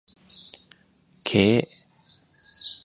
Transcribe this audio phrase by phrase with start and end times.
[1.25, 1.41] เค้